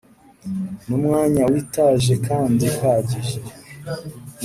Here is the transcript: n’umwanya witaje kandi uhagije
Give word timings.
n’umwanya 0.87 1.43
witaje 1.51 2.13
kandi 2.27 2.63
uhagije 2.77 3.37